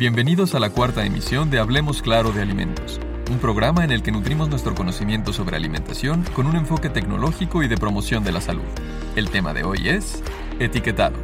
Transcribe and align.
Bienvenidos 0.00 0.54
a 0.54 0.60
la 0.60 0.70
cuarta 0.70 1.04
emisión 1.04 1.50
de 1.50 1.58
Hablemos 1.58 2.00
Claro 2.00 2.32
de 2.32 2.40
Alimentos, 2.40 2.98
un 3.30 3.38
programa 3.38 3.84
en 3.84 3.90
el 3.90 4.02
que 4.02 4.10
nutrimos 4.10 4.48
nuestro 4.48 4.74
conocimiento 4.74 5.34
sobre 5.34 5.56
alimentación 5.56 6.24
con 6.34 6.46
un 6.46 6.56
enfoque 6.56 6.88
tecnológico 6.88 7.62
y 7.62 7.68
de 7.68 7.76
promoción 7.76 8.24
de 8.24 8.32
la 8.32 8.40
salud. 8.40 8.64
El 9.14 9.28
tema 9.28 9.52
de 9.52 9.62
hoy 9.62 9.90
es 9.90 10.22
etiquetado. 10.58 11.16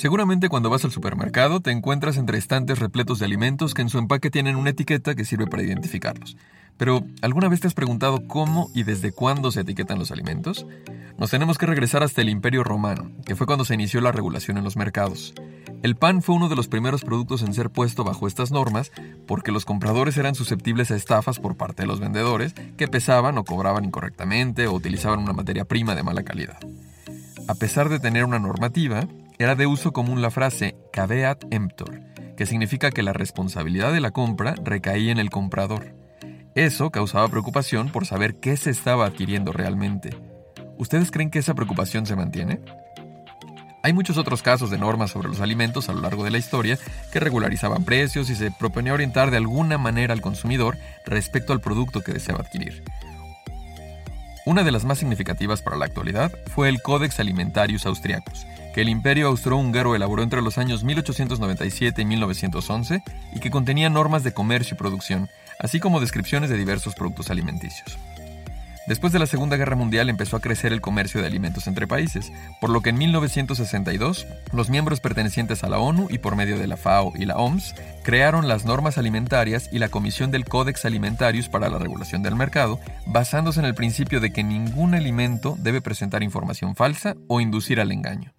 Seguramente 0.00 0.48
cuando 0.48 0.70
vas 0.70 0.82
al 0.86 0.92
supermercado 0.92 1.60
te 1.60 1.72
encuentras 1.72 2.16
entre 2.16 2.38
estantes 2.38 2.78
repletos 2.78 3.18
de 3.18 3.26
alimentos 3.26 3.74
que 3.74 3.82
en 3.82 3.90
su 3.90 3.98
empaque 3.98 4.30
tienen 4.30 4.56
una 4.56 4.70
etiqueta 4.70 5.14
que 5.14 5.26
sirve 5.26 5.46
para 5.46 5.62
identificarlos. 5.62 6.38
Pero, 6.78 7.04
¿alguna 7.20 7.50
vez 7.50 7.60
te 7.60 7.66
has 7.66 7.74
preguntado 7.74 8.26
cómo 8.26 8.70
y 8.74 8.84
desde 8.84 9.12
cuándo 9.12 9.50
se 9.50 9.60
etiquetan 9.60 9.98
los 9.98 10.10
alimentos? 10.10 10.64
Nos 11.18 11.28
tenemos 11.28 11.58
que 11.58 11.66
regresar 11.66 12.02
hasta 12.02 12.22
el 12.22 12.30
Imperio 12.30 12.64
Romano, 12.64 13.10
que 13.26 13.36
fue 13.36 13.46
cuando 13.46 13.66
se 13.66 13.74
inició 13.74 14.00
la 14.00 14.10
regulación 14.10 14.56
en 14.56 14.64
los 14.64 14.74
mercados. 14.74 15.34
El 15.82 15.96
pan 15.96 16.22
fue 16.22 16.34
uno 16.34 16.48
de 16.48 16.56
los 16.56 16.66
primeros 16.66 17.02
productos 17.02 17.42
en 17.42 17.52
ser 17.52 17.68
puesto 17.68 18.02
bajo 18.02 18.26
estas 18.26 18.50
normas 18.50 18.92
porque 19.26 19.52
los 19.52 19.66
compradores 19.66 20.16
eran 20.16 20.34
susceptibles 20.34 20.90
a 20.90 20.96
estafas 20.96 21.40
por 21.40 21.58
parte 21.58 21.82
de 21.82 21.88
los 21.88 22.00
vendedores 22.00 22.54
que 22.78 22.88
pesaban 22.88 23.36
o 23.36 23.44
cobraban 23.44 23.84
incorrectamente 23.84 24.66
o 24.66 24.72
utilizaban 24.72 25.18
una 25.18 25.34
materia 25.34 25.66
prima 25.66 25.94
de 25.94 26.02
mala 26.02 26.22
calidad. 26.22 26.56
A 27.48 27.54
pesar 27.54 27.90
de 27.90 27.98
tener 27.98 28.24
una 28.24 28.38
normativa, 28.38 29.06
era 29.40 29.54
de 29.54 29.66
uso 29.66 29.92
común 29.94 30.20
la 30.20 30.30
frase 30.30 30.76
caveat 30.92 31.44
emptor, 31.50 32.02
que 32.36 32.44
significa 32.44 32.90
que 32.90 33.02
la 33.02 33.14
responsabilidad 33.14 33.90
de 33.90 34.02
la 34.02 34.10
compra 34.10 34.54
recaía 34.62 35.10
en 35.10 35.18
el 35.18 35.30
comprador. 35.30 35.94
Eso 36.54 36.90
causaba 36.90 37.26
preocupación 37.28 37.88
por 37.88 38.04
saber 38.04 38.38
qué 38.38 38.58
se 38.58 38.68
estaba 38.68 39.06
adquiriendo 39.06 39.50
realmente. 39.52 40.10
¿Ustedes 40.76 41.10
creen 41.10 41.30
que 41.30 41.38
esa 41.38 41.54
preocupación 41.54 42.04
se 42.04 42.16
mantiene? 42.16 42.60
Hay 43.82 43.94
muchos 43.94 44.18
otros 44.18 44.42
casos 44.42 44.70
de 44.70 44.76
normas 44.76 45.10
sobre 45.10 45.28
los 45.28 45.40
alimentos 45.40 45.88
a 45.88 45.94
lo 45.94 46.02
largo 46.02 46.22
de 46.22 46.32
la 46.32 46.36
historia 46.38 46.78
que 47.10 47.18
regularizaban 47.18 47.84
precios 47.84 48.28
y 48.28 48.34
se 48.34 48.50
proponía 48.50 48.92
orientar 48.92 49.30
de 49.30 49.38
alguna 49.38 49.78
manera 49.78 50.12
al 50.12 50.20
consumidor 50.20 50.76
respecto 51.06 51.54
al 51.54 51.62
producto 51.62 52.02
que 52.02 52.12
deseaba 52.12 52.40
adquirir. 52.40 52.84
Una 54.44 54.64
de 54.64 54.72
las 54.72 54.84
más 54.84 54.98
significativas 54.98 55.62
para 55.62 55.78
la 55.78 55.86
actualidad 55.86 56.30
fue 56.54 56.68
el 56.68 56.82
Codex 56.82 57.20
Alimentarius 57.20 57.86
Austriacus, 57.86 58.44
que 58.74 58.82
el 58.82 58.88
Imperio 58.88 59.28
Austrohúngaro 59.28 59.94
elaboró 59.94 60.22
entre 60.22 60.42
los 60.42 60.58
años 60.58 60.84
1897 60.84 62.02
y 62.02 62.04
1911 62.04 63.02
y 63.34 63.40
que 63.40 63.50
contenía 63.50 63.90
normas 63.90 64.24
de 64.24 64.32
comercio 64.32 64.74
y 64.74 64.78
producción, 64.78 65.28
así 65.58 65.80
como 65.80 66.00
descripciones 66.00 66.50
de 66.50 66.56
diversos 66.56 66.94
productos 66.94 67.30
alimenticios. 67.30 67.98
Después 68.90 69.12
de 69.12 69.20
la 69.20 69.26
Segunda 69.26 69.56
Guerra 69.56 69.76
Mundial 69.76 70.08
empezó 70.08 70.36
a 70.36 70.40
crecer 70.40 70.72
el 70.72 70.80
comercio 70.80 71.20
de 71.20 71.26
alimentos 71.28 71.68
entre 71.68 71.86
países, 71.86 72.32
por 72.60 72.70
lo 72.70 72.80
que 72.80 72.90
en 72.90 72.98
1962 72.98 74.26
los 74.52 74.68
miembros 74.68 74.98
pertenecientes 74.98 75.62
a 75.62 75.68
la 75.68 75.78
ONU 75.78 76.08
y 76.10 76.18
por 76.18 76.34
medio 76.34 76.58
de 76.58 76.66
la 76.66 76.76
FAO 76.76 77.12
y 77.14 77.24
la 77.24 77.36
OMS 77.36 77.76
crearon 78.02 78.48
las 78.48 78.64
normas 78.64 78.98
alimentarias 78.98 79.68
y 79.70 79.78
la 79.78 79.90
Comisión 79.90 80.32
del 80.32 80.44
Codex 80.44 80.86
Alimentarius 80.86 81.48
para 81.48 81.68
la 81.68 81.78
regulación 81.78 82.24
del 82.24 82.34
mercado, 82.34 82.80
basándose 83.06 83.60
en 83.60 83.66
el 83.66 83.76
principio 83.76 84.18
de 84.18 84.32
que 84.32 84.42
ningún 84.42 84.96
alimento 84.96 85.56
debe 85.60 85.80
presentar 85.80 86.24
información 86.24 86.74
falsa 86.74 87.14
o 87.28 87.40
inducir 87.40 87.80
al 87.80 87.92
engaño. 87.92 88.32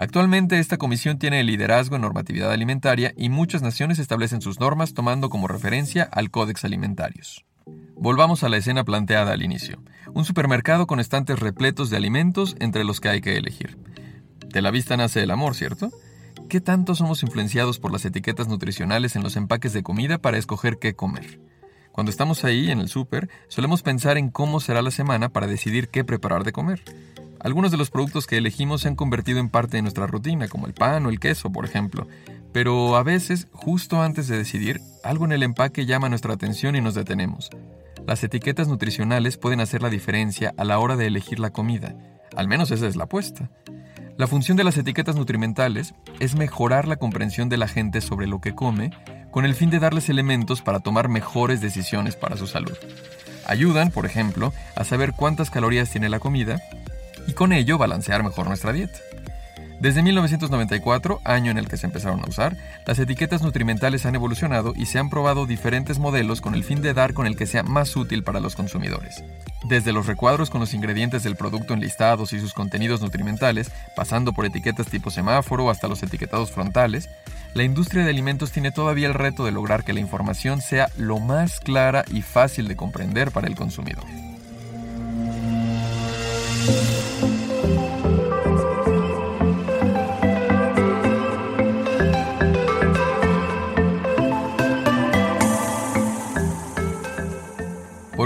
Actualmente 0.00 0.58
esta 0.58 0.78
comisión 0.78 1.18
tiene 1.18 1.40
el 1.40 1.46
liderazgo 1.46 1.94
en 1.94 2.00
normatividad 2.00 2.50
alimentaria 2.50 3.12
y 3.18 3.28
muchas 3.28 3.60
naciones 3.60 3.98
establecen 3.98 4.40
sus 4.40 4.58
normas 4.58 4.94
tomando 4.94 5.28
como 5.28 5.46
referencia 5.46 6.04
al 6.04 6.30
Codex 6.30 6.64
Alimentarius. 6.64 7.44
Volvamos 7.96 8.42
a 8.42 8.48
la 8.48 8.56
escena 8.56 8.82
planteada 8.82 9.32
al 9.32 9.42
inicio. 9.42 9.82
Un 10.14 10.24
supermercado 10.24 10.86
con 10.86 11.00
estantes 11.00 11.38
repletos 11.38 11.90
de 11.90 11.98
alimentos 11.98 12.56
entre 12.60 12.82
los 12.82 12.98
que 12.98 13.10
hay 13.10 13.20
que 13.20 13.36
elegir. 13.36 13.76
De 14.48 14.62
la 14.62 14.70
vista 14.70 14.96
nace 14.96 15.22
el 15.22 15.30
amor, 15.30 15.54
¿cierto? 15.54 15.90
¿Qué 16.48 16.62
tanto 16.62 16.94
somos 16.94 17.22
influenciados 17.22 17.78
por 17.78 17.92
las 17.92 18.06
etiquetas 18.06 18.48
nutricionales 18.48 19.16
en 19.16 19.22
los 19.22 19.36
empaques 19.36 19.74
de 19.74 19.82
comida 19.82 20.16
para 20.16 20.38
escoger 20.38 20.78
qué 20.78 20.94
comer? 20.94 21.42
Cuando 21.92 22.08
estamos 22.08 22.42
ahí 22.44 22.70
en 22.70 22.80
el 22.80 22.88
súper, 22.88 23.28
solemos 23.48 23.82
pensar 23.82 24.16
en 24.16 24.30
cómo 24.30 24.60
será 24.60 24.80
la 24.80 24.92
semana 24.92 25.28
para 25.28 25.46
decidir 25.46 25.90
qué 25.90 26.04
preparar 26.04 26.44
de 26.44 26.52
comer. 26.52 26.82
Algunos 27.40 27.70
de 27.70 27.78
los 27.78 27.90
productos 27.90 28.26
que 28.26 28.36
elegimos 28.36 28.82
se 28.82 28.88
han 28.88 28.96
convertido 28.96 29.38
en 29.38 29.48
parte 29.48 29.78
de 29.78 29.82
nuestra 29.82 30.06
rutina, 30.06 30.46
como 30.48 30.66
el 30.66 30.74
pan 30.74 31.06
o 31.06 31.08
el 31.08 31.18
queso, 31.18 31.50
por 31.50 31.64
ejemplo. 31.64 32.06
Pero 32.52 32.96
a 32.96 33.02
veces, 33.02 33.48
justo 33.52 34.02
antes 34.02 34.28
de 34.28 34.36
decidir, 34.36 34.80
algo 35.02 35.24
en 35.24 35.32
el 35.32 35.42
empaque 35.42 35.86
llama 35.86 36.10
nuestra 36.10 36.34
atención 36.34 36.76
y 36.76 36.82
nos 36.82 36.94
detenemos. 36.94 37.48
Las 38.06 38.22
etiquetas 38.24 38.68
nutricionales 38.68 39.38
pueden 39.38 39.60
hacer 39.60 39.80
la 39.80 39.88
diferencia 39.88 40.52
a 40.58 40.64
la 40.64 40.78
hora 40.78 40.96
de 40.96 41.06
elegir 41.06 41.38
la 41.38 41.50
comida. 41.50 41.94
Al 42.36 42.46
menos 42.46 42.70
esa 42.72 42.86
es 42.86 42.96
la 42.96 43.04
apuesta. 43.04 43.50
La 44.18 44.26
función 44.26 44.58
de 44.58 44.64
las 44.64 44.76
etiquetas 44.76 45.16
nutrimentales 45.16 45.94
es 46.18 46.34
mejorar 46.34 46.86
la 46.86 46.96
comprensión 46.96 47.48
de 47.48 47.56
la 47.56 47.68
gente 47.68 48.02
sobre 48.02 48.26
lo 48.26 48.42
que 48.42 48.54
come 48.54 48.90
con 49.30 49.46
el 49.46 49.54
fin 49.54 49.70
de 49.70 49.78
darles 49.78 50.10
elementos 50.10 50.60
para 50.60 50.80
tomar 50.80 51.08
mejores 51.08 51.62
decisiones 51.62 52.16
para 52.16 52.36
su 52.36 52.46
salud. 52.46 52.76
Ayudan, 53.46 53.90
por 53.90 54.04
ejemplo, 54.04 54.52
a 54.76 54.84
saber 54.84 55.14
cuántas 55.16 55.50
calorías 55.50 55.90
tiene 55.90 56.10
la 56.10 56.18
comida 56.18 56.60
y 57.30 57.32
con 57.32 57.52
ello 57.52 57.78
balancear 57.78 58.24
mejor 58.24 58.48
nuestra 58.48 58.72
dieta. 58.72 58.98
Desde 59.78 60.02
1994, 60.02 61.20
año 61.24 61.52
en 61.52 61.58
el 61.58 61.68
que 61.68 61.76
se 61.76 61.86
empezaron 61.86 62.20
a 62.20 62.28
usar, 62.28 62.56
las 62.86 62.98
etiquetas 62.98 63.40
nutrimentales 63.40 64.04
han 64.04 64.16
evolucionado 64.16 64.74
y 64.76 64.86
se 64.86 64.98
han 64.98 65.08
probado 65.08 65.46
diferentes 65.46 66.00
modelos 66.00 66.40
con 66.40 66.54
el 66.54 66.64
fin 66.64 66.82
de 66.82 66.92
dar 66.92 67.14
con 67.14 67.26
el 67.26 67.36
que 67.36 67.46
sea 67.46 67.62
más 67.62 67.96
útil 67.96 68.24
para 68.24 68.40
los 68.40 68.56
consumidores. 68.56 69.22
Desde 69.64 69.92
los 69.92 70.06
recuadros 70.06 70.50
con 70.50 70.60
los 70.60 70.74
ingredientes 70.74 71.22
del 71.22 71.36
producto 71.36 71.72
enlistados 71.72 72.32
y 72.32 72.40
sus 72.40 72.52
contenidos 72.52 73.00
nutrimentales, 73.00 73.70
pasando 73.94 74.32
por 74.32 74.44
etiquetas 74.44 74.88
tipo 74.88 75.10
semáforo 75.10 75.70
hasta 75.70 75.88
los 75.88 76.02
etiquetados 76.02 76.50
frontales, 76.50 77.08
la 77.54 77.62
industria 77.62 78.02
de 78.02 78.10
alimentos 78.10 78.50
tiene 78.50 78.72
todavía 78.72 79.06
el 79.06 79.14
reto 79.14 79.44
de 79.44 79.52
lograr 79.52 79.84
que 79.84 79.92
la 79.92 80.00
información 80.00 80.60
sea 80.60 80.90
lo 80.98 81.20
más 81.20 81.60
clara 81.60 82.04
y 82.12 82.22
fácil 82.22 82.66
de 82.66 82.76
comprender 82.76 83.30
para 83.30 83.46
el 83.46 83.54
consumidor. 83.54 84.04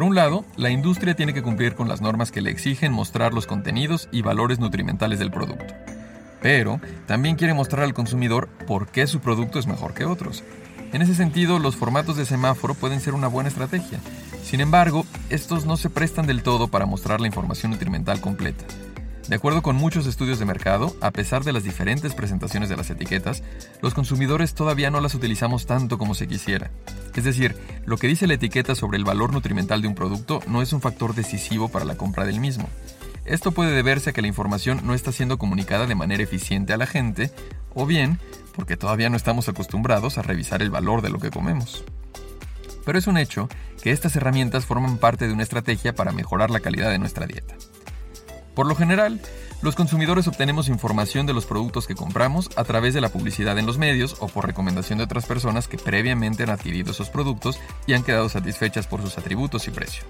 Un 0.04 0.14
lado, 0.14 0.44
la 0.56 0.70
industria 0.70 1.14
tiene 1.14 1.34
que 1.34 1.42
cumplir 1.42 1.74
con 1.74 1.88
las 1.88 2.00
normas 2.00 2.30
que 2.30 2.40
le 2.40 2.50
exigen 2.50 2.92
mostrar 2.92 3.34
los 3.34 3.46
contenidos 3.46 4.08
y 4.12 4.22
valores 4.22 4.58
nutrimentales 4.58 5.18
del 5.18 5.30
producto. 5.30 5.74
Pero 6.40 6.80
también 7.06 7.36
quiere 7.36 7.54
mostrar 7.54 7.82
al 7.84 7.94
consumidor 7.94 8.48
por 8.66 8.88
qué 8.88 9.06
su 9.06 9.20
producto 9.20 9.58
es 9.58 9.66
mejor 9.66 9.94
que 9.94 10.04
otros. 10.04 10.44
En 10.92 11.02
ese 11.02 11.14
sentido, 11.14 11.58
los 11.58 11.76
formatos 11.76 12.16
de 12.16 12.24
semáforo 12.24 12.74
pueden 12.74 13.00
ser 13.00 13.14
una 13.14 13.28
buena 13.28 13.48
estrategia. 13.48 13.98
Sin 14.44 14.60
embargo, 14.60 15.06
estos 15.30 15.66
no 15.66 15.76
se 15.76 15.90
prestan 15.90 16.26
del 16.26 16.42
todo 16.42 16.68
para 16.68 16.86
mostrar 16.86 17.20
la 17.20 17.26
información 17.26 17.72
nutrimental 17.72 18.20
completa. 18.20 18.64
De 19.28 19.36
acuerdo 19.36 19.62
con 19.62 19.76
muchos 19.76 20.06
estudios 20.06 20.38
de 20.38 20.44
mercado, 20.44 20.94
a 21.00 21.10
pesar 21.10 21.44
de 21.44 21.52
las 21.54 21.64
diferentes 21.64 22.14
presentaciones 22.14 22.68
de 22.68 22.76
las 22.76 22.90
etiquetas, 22.90 23.42
los 23.80 23.94
consumidores 23.94 24.52
todavía 24.52 24.90
no 24.90 25.00
las 25.00 25.14
utilizamos 25.14 25.64
tanto 25.64 25.96
como 25.96 26.14
se 26.14 26.28
quisiera. 26.28 26.70
Es 27.14 27.24
decir, 27.24 27.56
lo 27.86 27.96
que 27.96 28.06
dice 28.06 28.26
la 28.26 28.34
etiqueta 28.34 28.74
sobre 28.74 28.98
el 28.98 29.04
valor 29.04 29.32
nutrimental 29.32 29.80
de 29.80 29.88
un 29.88 29.94
producto 29.94 30.40
no 30.46 30.60
es 30.60 30.74
un 30.74 30.82
factor 30.82 31.14
decisivo 31.14 31.70
para 31.70 31.86
la 31.86 31.96
compra 31.96 32.26
del 32.26 32.38
mismo. 32.38 32.68
Esto 33.24 33.52
puede 33.52 33.72
deberse 33.72 34.10
a 34.10 34.12
que 34.12 34.20
la 34.20 34.28
información 34.28 34.82
no 34.84 34.92
está 34.92 35.10
siendo 35.10 35.38
comunicada 35.38 35.86
de 35.86 35.94
manera 35.94 36.22
eficiente 36.22 36.74
a 36.74 36.76
la 36.76 36.86
gente, 36.86 37.30
o 37.72 37.86
bien 37.86 38.18
porque 38.54 38.76
todavía 38.76 39.08
no 39.08 39.16
estamos 39.16 39.48
acostumbrados 39.48 40.18
a 40.18 40.22
revisar 40.22 40.60
el 40.60 40.70
valor 40.70 41.00
de 41.00 41.08
lo 41.08 41.18
que 41.18 41.30
comemos. 41.30 41.82
Pero 42.84 42.98
es 42.98 43.06
un 43.06 43.16
hecho 43.16 43.48
que 43.82 43.90
estas 43.90 44.14
herramientas 44.16 44.66
forman 44.66 44.98
parte 44.98 45.26
de 45.26 45.32
una 45.32 45.42
estrategia 45.42 45.94
para 45.94 46.12
mejorar 46.12 46.50
la 46.50 46.60
calidad 46.60 46.90
de 46.90 46.98
nuestra 46.98 47.26
dieta. 47.26 47.56
Por 48.54 48.66
lo 48.66 48.76
general, 48.76 49.20
los 49.62 49.74
consumidores 49.74 50.28
obtenemos 50.28 50.68
información 50.68 51.26
de 51.26 51.32
los 51.32 51.46
productos 51.46 51.86
que 51.86 51.94
compramos 51.94 52.50
a 52.56 52.64
través 52.64 52.94
de 52.94 53.00
la 53.00 53.08
publicidad 53.08 53.58
en 53.58 53.66
los 53.66 53.78
medios 53.78 54.16
o 54.20 54.28
por 54.28 54.46
recomendación 54.46 54.98
de 54.98 55.04
otras 55.04 55.26
personas 55.26 55.68
que 55.68 55.78
previamente 55.78 56.44
han 56.44 56.50
adquirido 56.50 56.92
esos 56.92 57.10
productos 57.10 57.58
y 57.86 57.94
han 57.94 58.04
quedado 58.04 58.28
satisfechas 58.28 58.86
por 58.86 59.00
sus 59.02 59.18
atributos 59.18 59.66
y 59.66 59.70
precio. 59.70 60.04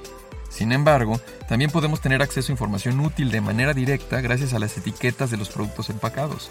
Sin 0.50 0.72
embargo, 0.72 1.20
también 1.48 1.70
podemos 1.70 2.00
tener 2.00 2.22
acceso 2.22 2.52
a 2.52 2.54
información 2.54 3.00
útil 3.00 3.30
de 3.30 3.40
manera 3.40 3.74
directa 3.74 4.20
gracias 4.20 4.54
a 4.54 4.58
las 4.58 4.76
etiquetas 4.76 5.30
de 5.30 5.36
los 5.36 5.48
productos 5.48 5.88
empacados. 5.90 6.50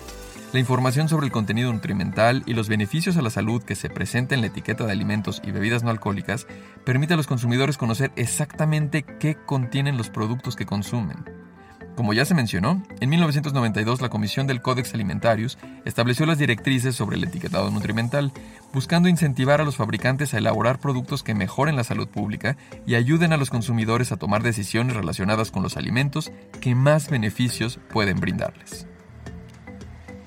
La 0.51 0.59
información 0.59 1.09
sobre 1.09 1.25
el 1.25 1.31
contenido 1.31 1.73
nutrimental 1.73 2.43
y 2.45 2.53
los 2.53 2.69
beneficios 2.69 3.17
a 3.17 3.21
la 3.21 3.29
salud 3.29 3.63
que 3.63 3.75
se 3.75 3.89
presenta 3.89 4.35
en 4.35 4.41
la 4.41 4.47
etiqueta 4.47 4.85
de 4.85 4.91
alimentos 4.91 5.41
y 5.43 5.51
bebidas 5.51 5.83
no 5.83 5.89
alcohólicas 5.89 6.47
permite 6.85 7.13
a 7.13 7.17
los 7.17 7.27
consumidores 7.27 7.77
conocer 7.77 8.11
exactamente 8.15 9.03
qué 9.19 9.35
contienen 9.35 9.97
los 9.97 10.09
productos 10.09 10.55
que 10.55 10.65
consumen. 10.65 11.42
Como 11.95 12.13
ya 12.13 12.25
se 12.25 12.33
mencionó, 12.33 12.81
en 13.01 13.09
1992 13.09 14.01
la 14.01 14.09
Comisión 14.09 14.47
del 14.47 14.63
Codex 14.63 14.95
Alimentarius 14.95 15.59
estableció 15.85 16.25
las 16.25 16.39
directrices 16.39 16.95
sobre 16.95 17.17
el 17.17 17.23
etiquetado 17.23 17.69
nutrimental, 17.69 18.31
buscando 18.73 19.09
incentivar 19.09 19.61
a 19.61 19.63
los 19.63 19.75
fabricantes 19.75 20.33
a 20.33 20.39
elaborar 20.39 20.79
productos 20.79 21.21
que 21.21 21.35
mejoren 21.35 21.75
la 21.75 21.83
salud 21.83 22.07
pública 22.07 22.57
y 22.87 22.95
ayuden 22.95 23.31
a 23.31 23.37
los 23.37 23.51
consumidores 23.51 24.11
a 24.11 24.17
tomar 24.17 24.41
decisiones 24.41 24.95
relacionadas 24.95 25.51
con 25.51 25.61
los 25.61 25.77
alimentos 25.77 26.31
que 26.61 26.73
más 26.73 27.11
beneficios 27.11 27.79
pueden 27.91 28.19
brindarles. 28.19 28.87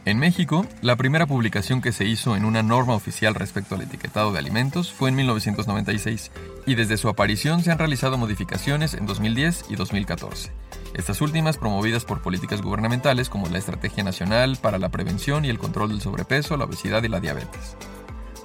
En 0.06 0.20
México, 0.20 0.64
la 0.82 0.94
primera 0.94 1.26
publicación 1.26 1.82
que 1.82 1.91
se 1.91 2.05
hizo 2.05 2.37
en 2.37 2.44
una 2.44 2.62
norma 2.62 2.94
oficial 2.94 3.35
respecto 3.35 3.75
al 3.75 3.82
etiquetado 3.82 4.31
de 4.31 4.38
alimentos 4.38 4.93
fue 4.93 5.08
en 5.08 5.17
1996, 5.17 6.31
y 6.64 6.76
desde 6.76 6.97
su 6.97 7.08
aparición 7.08 7.64
se 7.64 7.73
han 7.73 7.79
realizado 7.79 8.17
modificaciones 8.17 8.94
en 8.94 9.05
2010 9.06 9.64
y 9.69 9.75
2014. 9.75 10.53
Estas 10.94 11.20
últimas 11.20 11.58
promovidas 11.58 12.05
por 12.05 12.23
políticas 12.23 12.62
gubernamentales 12.62 13.29
como 13.29 13.49
la 13.49 13.58
Estrategia 13.58 14.05
Nacional 14.05 14.58
para 14.62 14.79
la 14.79 14.91
Prevención 14.91 15.44
y 15.44 15.49
el 15.49 15.58
Control 15.58 15.88
del 15.88 16.00
Sobrepeso, 16.00 16.56
la 16.56 16.67
Obesidad 16.67 17.02
y 17.02 17.09
la 17.09 17.19
Diabetes. 17.19 17.76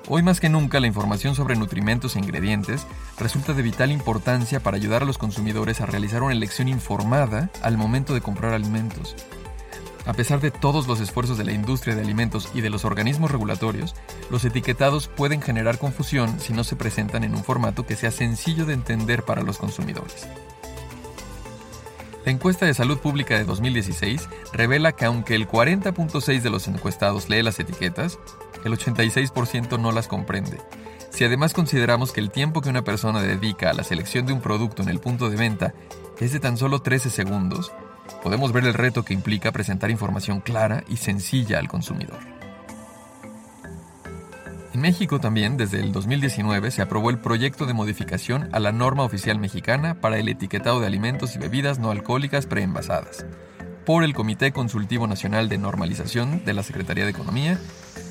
Hoy 0.07 0.23
más 0.23 0.39
que 0.39 0.49
nunca 0.49 0.79
la 0.79 0.87
información 0.87 1.35
sobre 1.35 1.55
nutrimentos 1.55 2.15
e 2.15 2.19
ingredientes 2.19 2.87
resulta 3.19 3.53
de 3.53 3.61
vital 3.61 3.91
importancia 3.91 4.61
para 4.61 4.77
ayudar 4.77 5.03
a 5.03 5.05
los 5.05 5.19
consumidores 5.19 5.79
a 5.79 5.85
realizar 5.85 6.23
una 6.23 6.33
elección 6.33 6.67
informada 6.67 7.51
al 7.61 7.77
momento 7.77 8.15
de 8.15 8.21
comprar 8.21 8.55
alimentos 8.55 9.15
a 10.05 10.13
pesar 10.13 10.39
de 10.39 10.51
todos 10.51 10.87
los 10.87 10.99
esfuerzos 10.99 11.37
de 11.37 11.43
la 11.43 11.51
industria 11.51 11.95
de 11.95 12.01
alimentos 12.01 12.49
y 12.53 12.61
de 12.61 12.69
los 12.69 12.85
organismos 12.85 13.31
regulatorios, 13.31 13.95
los 14.29 14.45
etiquetados 14.45 15.07
pueden 15.07 15.41
generar 15.41 15.77
confusión 15.77 16.39
si 16.39 16.53
no 16.53 16.63
se 16.63 16.75
presentan 16.75 17.23
en 17.23 17.35
un 17.35 17.43
formato 17.43 17.85
que 17.85 17.95
sea 17.95 18.11
sencillo 18.11 18.65
de 18.65 18.73
entender 18.73 19.23
para 19.23 19.43
los 19.43 19.57
consumidores. 19.57 20.27
La 22.25 22.31
encuesta 22.31 22.67
de 22.67 22.73
salud 22.73 22.99
pública 22.99 23.35
de 23.35 23.45
2016 23.45 24.29
revela 24.53 24.91
que 24.91 25.05
aunque 25.05 25.33
el 25.33 25.47
40.6 25.47 26.41
de 26.41 26.49
los 26.51 26.67
encuestados 26.67 27.29
lee 27.29 27.41
las 27.41 27.59
etiquetas, 27.59 28.19
el 28.63 28.77
86% 28.77 29.79
no 29.79 29.91
las 29.91 30.07
comprende. 30.07 30.59
Si 31.09 31.25
además 31.25 31.53
consideramos 31.53 32.11
que 32.11 32.21
el 32.21 32.31
tiempo 32.31 32.61
que 32.61 32.69
una 32.69 32.83
persona 32.83 33.21
dedica 33.21 33.69
a 33.69 33.73
la 33.73 33.83
selección 33.83 34.27
de 34.27 34.33
un 34.33 34.41
producto 34.41 34.83
en 34.83 34.89
el 34.89 34.99
punto 34.99 35.29
de 35.29 35.35
venta 35.35 35.73
es 36.19 36.31
de 36.31 36.39
tan 36.39 36.55
solo 36.55 36.83
13 36.83 37.09
segundos, 37.09 37.71
podemos 38.23 38.51
ver 38.51 38.65
el 38.65 38.73
reto 38.73 39.03
que 39.03 39.13
implica 39.13 39.51
presentar 39.51 39.91
información 39.91 40.39
clara 40.41 40.83
y 40.87 40.97
sencilla 40.97 41.59
al 41.59 41.67
consumidor. 41.67 42.19
En 44.73 44.79
México 44.79 45.19
también, 45.19 45.57
desde 45.57 45.81
el 45.81 45.91
2019, 45.91 46.71
se 46.71 46.81
aprobó 46.81 47.09
el 47.09 47.19
proyecto 47.19 47.65
de 47.65 47.73
modificación 47.73 48.47
a 48.53 48.59
la 48.59 48.71
norma 48.71 49.03
oficial 49.03 49.37
mexicana 49.37 49.99
para 49.99 50.17
el 50.17 50.29
etiquetado 50.29 50.79
de 50.79 50.87
alimentos 50.87 51.35
y 51.35 51.39
bebidas 51.39 51.77
no 51.77 51.91
alcohólicas 51.91 52.45
preenvasadas, 52.45 53.25
por 53.85 54.05
el 54.05 54.13
Comité 54.13 54.53
Consultivo 54.53 55.07
Nacional 55.07 55.49
de 55.49 55.57
Normalización 55.57 56.45
de 56.45 56.53
la 56.53 56.63
Secretaría 56.63 57.03
de 57.03 57.11
Economía 57.11 57.59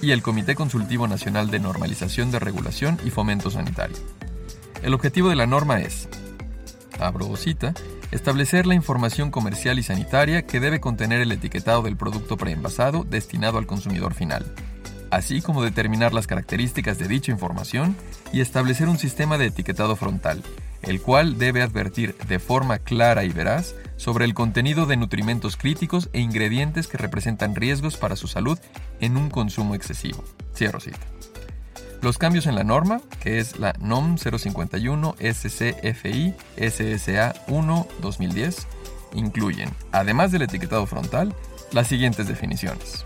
y 0.02 0.10
el 0.10 0.22
Comité 0.22 0.54
Consultivo 0.54 1.08
Nacional 1.08 1.50
de 1.50 1.60
Normalización 1.60 2.30
de 2.30 2.40
Regulación 2.40 2.98
y 3.06 3.10
Fomento 3.10 3.50
Sanitario. 3.50 3.96
El 4.82 4.92
objetivo 4.92 5.30
de 5.30 5.36
la 5.36 5.46
norma 5.46 5.80
es, 5.80 6.08
abro 7.00 7.34
cita, 7.36 7.74
Establecer 8.10 8.66
la 8.66 8.74
información 8.74 9.30
comercial 9.30 9.78
y 9.78 9.84
sanitaria 9.84 10.42
que 10.42 10.58
debe 10.58 10.80
contener 10.80 11.20
el 11.20 11.30
etiquetado 11.30 11.82
del 11.82 11.96
producto 11.96 12.36
preenvasado 12.36 13.04
destinado 13.04 13.56
al 13.58 13.68
consumidor 13.68 14.14
final, 14.14 14.52
así 15.12 15.40
como 15.40 15.62
determinar 15.62 16.12
las 16.12 16.26
características 16.26 16.98
de 16.98 17.06
dicha 17.06 17.30
información 17.30 17.96
y 18.32 18.40
establecer 18.40 18.88
un 18.88 18.98
sistema 18.98 19.38
de 19.38 19.46
etiquetado 19.46 19.94
frontal, 19.94 20.42
el 20.82 21.00
cual 21.00 21.38
debe 21.38 21.62
advertir 21.62 22.16
de 22.26 22.40
forma 22.40 22.80
clara 22.80 23.22
y 23.22 23.28
veraz 23.28 23.76
sobre 23.96 24.24
el 24.24 24.34
contenido 24.34 24.86
de 24.86 24.96
nutrimentos 24.96 25.56
críticos 25.56 26.08
e 26.12 26.20
ingredientes 26.20 26.88
que 26.88 26.98
representan 26.98 27.54
riesgos 27.54 27.96
para 27.96 28.16
su 28.16 28.26
salud 28.26 28.58
en 28.98 29.16
un 29.16 29.30
consumo 29.30 29.76
excesivo. 29.76 30.24
Cierro 30.52 30.80
cita. 30.80 31.19
Los 32.02 32.16
cambios 32.16 32.46
en 32.46 32.54
la 32.54 32.64
norma, 32.64 33.02
que 33.20 33.38
es 33.38 33.58
la 33.58 33.74
NOM 33.78 34.16
051 34.16 35.16
SCFI 35.20 36.34
SSA 36.56 37.34
1 37.46 37.88
2010, 38.00 38.66
incluyen, 39.12 39.70
además 39.92 40.32
del 40.32 40.42
etiquetado 40.42 40.86
frontal, 40.86 41.34
las 41.72 41.88
siguientes 41.88 42.26
definiciones. 42.26 43.04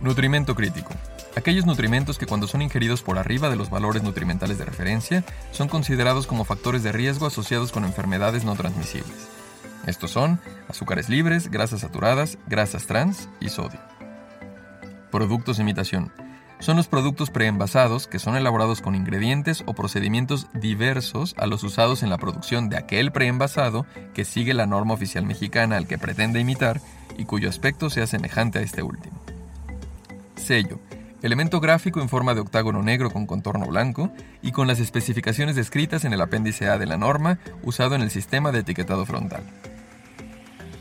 Nutrimento 0.00 0.54
crítico. 0.54 0.90
Aquellos 1.36 1.66
nutrimentos 1.66 2.18
que 2.18 2.26
cuando 2.26 2.46
son 2.46 2.62
ingeridos 2.62 3.02
por 3.02 3.18
arriba 3.18 3.50
de 3.50 3.56
los 3.56 3.68
valores 3.68 4.04
nutrimentales 4.04 4.58
de 4.58 4.64
referencia 4.64 5.24
son 5.50 5.66
considerados 5.66 6.28
como 6.28 6.44
factores 6.44 6.84
de 6.84 6.92
riesgo 6.92 7.26
asociados 7.26 7.72
con 7.72 7.84
enfermedades 7.84 8.44
no 8.44 8.54
transmisibles. 8.54 9.28
Estos 9.86 10.12
son 10.12 10.40
azúcares 10.68 11.08
libres, 11.08 11.50
grasas 11.50 11.80
saturadas, 11.80 12.38
grasas 12.46 12.86
trans 12.86 13.28
y 13.40 13.48
sodio. 13.48 13.80
Productos 15.10 15.56
de 15.56 15.64
imitación 15.64 16.12
son 16.60 16.76
los 16.76 16.88
productos 16.88 17.30
preenvasados 17.30 18.06
que 18.06 18.18
son 18.18 18.36
elaborados 18.36 18.80
con 18.80 18.94
ingredientes 18.94 19.64
o 19.66 19.74
procedimientos 19.74 20.46
diversos 20.54 21.34
a 21.38 21.46
los 21.46 21.64
usados 21.64 22.02
en 22.02 22.10
la 22.10 22.18
producción 22.18 22.68
de 22.68 22.76
aquel 22.76 23.12
preenvasado 23.12 23.86
que 24.14 24.24
sigue 24.24 24.54
la 24.54 24.66
norma 24.66 24.94
oficial 24.94 25.24
mexicana 25.24 25.76
al 25.76 25.86
que 25.86 25.98
pretende 25.98 26.38
imitar 26.38 26.80
y 27.16 27.24
cuyo 27.24 27.48
aspecto 27.48 27.90
sea 27.90 28.06
semejante 28.06 28.58
a 28.58 28.62
este 28.62 28.82
último. 28.82 29.20
Sello. 30.36 30.78
Elemento 31.22 31.60
gráfico 31.60 32.00
en 32.00 32.08
forma 32.08 32.32
de 32.34 32.40
octágono 32.40 32.82
negro 32.82 33.10
con 33.10 33.26
contorno 33.26 33.66
blanco 33.66 34.10
y 34.40 34.52
con 34.52 34.66
las 34.66 34.80
especificaciones 34.80 35.54
descritas 35.54 36.06
en 36.06 36.14
el 36.14 36.20
apéndice 36.22 36.68
A 36.68 36.78
de 36.78 36.86
la 36.86 36.96
norma 36.96 37.38
usado 37.62 37.94
en 37.94 38.00
el 38.00 38.10
sistema 38.10 38.52
de 38.52 38.60
etiquetado 38.60 39.04
frontal. 39.04 39.42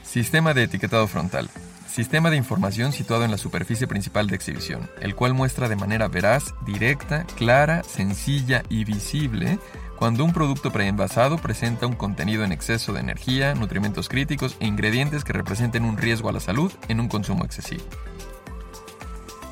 Sistema 0.01 0.53
de 0.53 0.63
etiquetado 0.63 1.07
frontal. 1.07 1.49
Sistema 1.89 2.29
de 2.29 2.37
información 2.37 2.91
situado 2.91 3.25
en 3.25 3.31
la 3.31 3.39
superficie 3.39 3.87
principal 3.87 4.27
de 4.27 4.35
exhibición, 4.35 4.87
el 5.01 5.15
cual 5.15 5.33
muestra 5.33 5.67
de 5.67 5.75
manera 5.75 6.07
veraz, 6.07 6.53
directa, 6.63 7.25
clara, 7.35 7.81
sencilla 7.83 8.61
y 8.69 8.83
visible 8.83 9.57
cuando 9.97 10.23
un 10.23 10.31
producto 10.31 10.71
preenvasado 10.71 11.39
presenta 11.39 11.87
un 11.87 11.95
contenido 11.95 12.43
en 12.43 12.51
exceso 12.51 12.93
de 12.93 12.99
energía, 12.99 13.55
nutrimentos 13.55 14.07
críticos 14.07 14.55
e 14.59 14.67
ingredientes 14.67 15.23
que 15.23 15.33
representen 15.33 15.83
un 15.83 15.97
riesgo 15.97 16.29
a 16.29 16.31
la 16.31 16.39
salud 16.39 16.71
en 16.89 16.99
un 16.99 17.07
consumo 17.07 17.43
excesivo. 17.43 17.83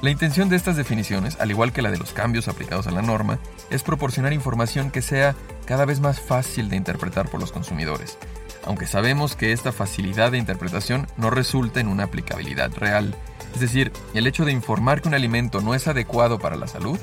La 0.04 0.12
intención 0.12 0.48
de 0.48 0.58
estas 0.58 0.78
definiciones, 0.78 1.38
al 1.40 1.50
igual 1.50 1.74
que 1.74 1.82
la 1.82 1.90
de 1.90 1.98
los 1.98 2.14
cambios 2.14 2.48
aplicados 2.48 2.86
a 2.86 2.92
la 2.92 3.02
norma, 3.02 3.40
es 3.72 3.82
proporcionar 3.82 4.32
información 4.32 4.92
que 4.92 5.02
sea 5.02 5.36
cada 5.66 5.86
vez 5.86 6.00
más 6.00 6.22
fácil 6.22 6.70
de 6.70 6.76
interpretar 6.76 7.30
por 7.30 7.40
los 7.40 7.52
consumidores, 7.52 8.20
aunque 8.68 8.86
sabemos 8.86 9.36
que 9.36 9.54
esta 9.54 9.72
facilidad 9.72 10.32
de 10.32 10.38
interpretación 10.38 11.08
no 11.16 11.30
resulta 11.30 11.80
en 11.80 11.88
una 11.88 12.04
aplicabilidad 12.04 12.70
real. 12.76 13.16
Es 13.54 13.62
decir, 13.62 13.94
el 14.14 14.28
hecho 14.28 14.44
de 14.44 14.52
informar 14.52 15.02
que 15.02 15.08
un 15.08 15.14
alimento 15.14 15.62
no 15.62 15.74
es 15.74 15.88
adecuado 15.88 16.38
para 16.38 16.58
la 16.58 16.68
salud 16.68 17.00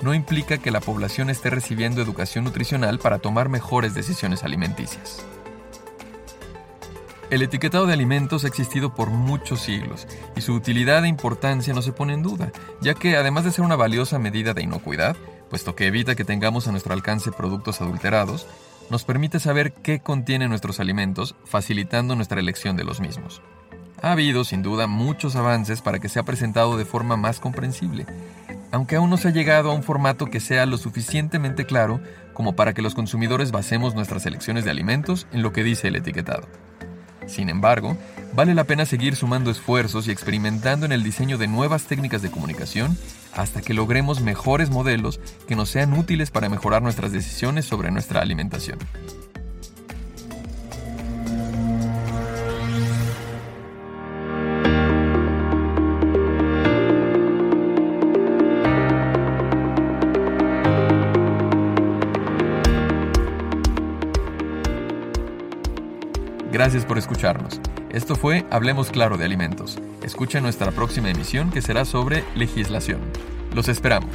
no 0.00 0.14
implica 0.14 0.58
que 0.58 0.70
la 0.70 0.80
población 0.80 1.28
esté 1.28 1.50
recibiendo 1.50 2.00
educación 2.00 2.44
nutricional 2.44 3.00
para 3.00 3.18
tomar 3.18 3.48
mejores 3.48 3.94
decisiones 3.94 4.44
alimenticias. 4.44 5.24
El 7.30 7.42
etiquetado 7.42 7.86
de 7.86 7.92
alimentos 7.92 8.44
ha 8.44 8.48
existido 8.48 8.94
por 8.94 9.10
muchos 9.10 9.60
siglos 9.60 10.06
y 10.36 10.40
su 10.40 10.54
utilidad 10.54 11.04
e 11.04 11.08
importancia 11.08 11.74
no 11.74 11.82
se 11.82 11.92
pone 11.92 12.14
en 12.14 12.22
duda, 12.22 12.52
ya 12.80 12.94
que 12.94 13.16
además 13.16 13.44
de 13.44 13.50
ser 13.50 13.64
una 13.64 13.76
valiosa 13.76 14.20
medida 14.20 14.54
de 14.54 14.62
inocuidad, 14.62 15.16
puesto 15.50 15.74
que 15.74 15.88
evita 15.88 16.14
que 16.14 16.24
tengamos 16.24 16.68
a 16.68 16.70
nuestro 16.70 16.94
alcance 16.94 17.32
productos 17.32 17.80
adulterados, 17.80 18.46
nos 18.90 19.04
permite 19.04 19.40
saber 19.40 19.72
qué 19.72 20.00
contienen 20.00 20.48
nuestros 20.48 20.80
alimentos, 20.80 21.34
facilitando 21.44 22.16
nuestra 22.16 22.40
elección 22.40 22.76
de 22.76 22.84
los 22.84 23.00
mismos. 23.00 23.42
Ha 24.00 24.12
habido, 24.12 24.44
sin 24.44 24.62
duda, 24.62 24.86
muchos 24.86 25.34
avances 25.34 25.82
para 25.82 25.98
que 25.98 26.08
sea 26.08 26.22
presentado 26.22 26.76
de 26.76 26.84
forma 26.84 27.16
más 27.16 27.40
comprensible, 27.40 28.06
aunque 28.70 28.96
aún 28.96 29.10
no 29.10 29.16
se 29.16 29.28
ha 29.28 29.32
llegado 29.32 29.70
a 29.70 29.74
un 29.74 29.82
formato 29.82 30.26
que 30.26 30.40
sea 30.40 30.66
lo 30.66 30.78
suficientemente 30.78 31.66
claro 31.66 32.00
como 32.32 32.54
para 32.54 32.74
que 32.74 32.82
los 32.82 32.94
consumidores 32.94 33.50
basemos 33.50 33.94
nuestras 33.94 34.24
elecciones 34.26 34.64
de 34.64 34.70
alimentos 34.70 35.26
en 35.32 35.42
lo 35.42 35.52
que 35.52 35.64
dice 35.64 35.88
el 35.88 35.96
etiquetado. 35.96 36.46
Sin 37.28 37.48
embargo, 37.48 37.96
vale 38.34 38.54
la 38.54 38.64
pena 38.64 38.86
seguir 38.86 39.14
sumando 39.14 39.50
esfuerzos 39.50 40.08
y 40.08 40.10
experimentando 40.10 40.86
en 40.86 40.92
el 40.92 41.02
diseño 41.02 41.38
de 41.38 41.46
nuevas 41.46 41.84
técnicas 41.84 42.22
de 42.22 42.30
comunicación 42.30 42.96
hasta 43.34 43.60
que 43.60 43.74
logremos 43.74 44.20
mejores 44.20 44.70
modelos 44.70 45.20
que 45.46 45.54
nos 45.54 45.68
sean 45.68 45.92
útiles 45.92 46.30
para 46.30 46.48
mejorar 46.48 46.82
nuestras 46.82 47.12
decisiones 47.12 47.66
sobre 47.66 47.90
nuestra 47.90 48.20
alimentación. 48.20 48.78
Gracias 66.50 66.86
por 66.86 66.96
escucharnos. 66.96 67.60
Esto 67.90 68.14
fue 68.14 68.46
Hablemos 68.50 68.90
Claro 68.90 69.18
de 69.18 69.24
Alimentos. 69.26 69.78
Escucha 70.02 70.40
nuestra 70.40 70.70
próxima 70.70 71.10
emisión 71.10 71.50
que 71.50 71.60
será 71.60 71.84
sobre 71.84 72.24
legislación. 72.34 73.00
Los 73.54 73.68
esperamos. 73.68 74.10